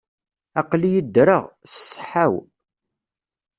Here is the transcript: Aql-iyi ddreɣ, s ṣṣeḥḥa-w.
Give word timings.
Aql-iyi 0.61 1.01
ddreɣ, 1.05 1.43
s 1.49 1.73
ṣṣeḥḥa-w. 1.87 2.33